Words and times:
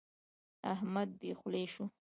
احمد 0.73 1.09
بې 1.19 1.31
خولې 1.39 1.65
شو. 1.73 1.85